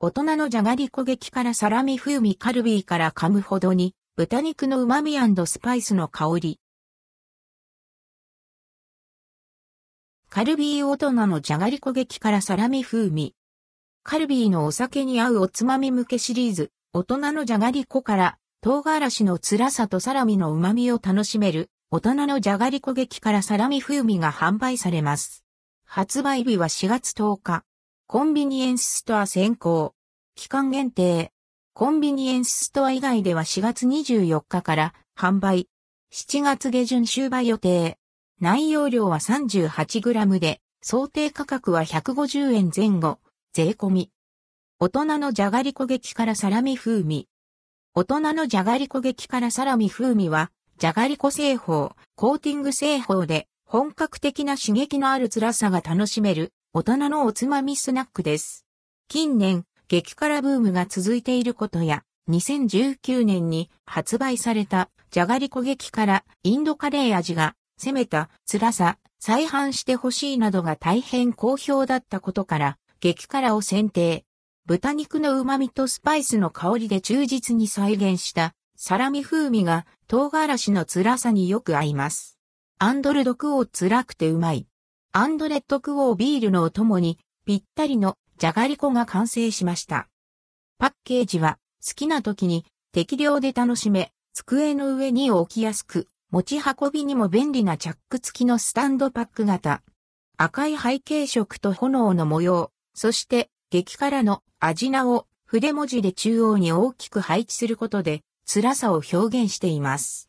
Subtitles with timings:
[0.00, 6.60] 大人のじゃがりこ激辛サラミ風味カルビーから噛むほどに、豚肉の旨味スパイスの香り。
[10.30, 13.34] カルビー大人のじゃがりこ激辛サラミ風味。
[14.04, 25.44] カルビーのお酒に合うおつまみ向けシリーズ、大人のじゃがりこから、唐辛子の辛さとサラミの旨味を楽しめる、大人のじゃがりこ激辛サラミ風味が販売されます。
[25.84, 27.64] 発売日は4月10日。
[28.10, 29.94] コンビニエンスストア先行。
[30.34, 31.30] 期間限定。
[31.74, 35.68] コンビニエンスストア以外では4月24日から販売。
[36.10, 37.98] 7月下旬終売予定。
[38.40, 43.18] 内容量は 38g で、想定価格は150円前後、
[43.52, 44.10] 税込み。
[44.78, 47.28] 大人のじゃがりこ激辛サラミ風味。
[47.92, 58.66] 大人のじゃがりこ激辛サラミ風味は、じゃがりこ製法、コーティング製法で、本格的な刺激のある辛さが楽しめる、大人のおつまみスナックです。
[59.08, 74.26] 近年、激辛ブームが続いていることや、2019年に発売された、じゃがりこ激辛インドカレー味が攻めた辛さ、再販してほしいなどが大変好評だったことから、激辛を選定。
[74.66, 82.38] 豚肉の旨味とスパイスの香りで忠実に再現したサラミ風味が唐辛子の辛さによく合います。
[82.78, 84.66] アンドルドクオ辛くてうまい。
[85.20, 90.06] アンドレッドクオービールのお供にぴったりのじゃがりこが完成しました。
[90.78, 99.82] パッケージは好きな時に適量で楽しめ、机の上に置きやすく、持ち運びにも便利なチャック付きのスタンドパック型。
[100.36, 110.26] 赤い背景色と炎の模様、そして激辛の味名を筆文字で中央に大きく配置することで辛さを表現しています。